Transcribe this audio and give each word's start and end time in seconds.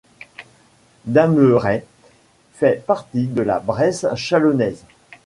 Damerey 1.05 1.83
fait 2.53 2.83
partie 2.87 3.27
de 3.27 3.43
la 3.43 3.59
Bresse 3.59 4.07
chalonnaise. 4.15 4.83